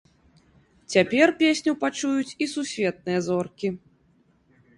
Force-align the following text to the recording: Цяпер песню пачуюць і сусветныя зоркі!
Цяпер 0.93 1.27
песню 1.41 1.73
пачуюць 1.83 2.33
і 2.33 2.45
сусветныя 2.55 3.19
зоркі! 3.27 3.73